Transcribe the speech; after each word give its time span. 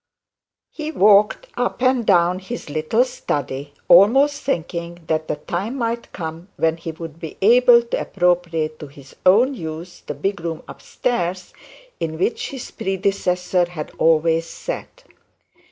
He 0.71 0.91
walked 0.91 1.45
up 1.55 1.83
and 1.83 2.03
down 2.03 2.39
his 2.39 2.71
little 2.71 3.03
study, 3.05 3.75
almost 3.87 4.41
thinking 4.41 5.03
that 5.05 5.27
the 5.27 5.35
time 5.35 5.79
had 5.81 6.11
come 6.11 6.47
when 6.57 6.77
he 6.77 6.91
would 6.91 7.19
be 7.19 7.37
able 7.39 7.83
to 7.83 8.01
appropriate 8.01 8.79
to 8.79 8.87
his 8.87 9.15
own 9.27 9.53
use 9.53 9.99
the 10.07 10.15
big 10.15 10.41
room 10.41 10.63
upstairs, 10.67 11.53
in 11.99 12.17
which 12.17 12.49
his 12.49 12.71
predecessor 12.71 13.65
had 13.65 13.91
always 13.99 14.47
sat. 14.47 15.03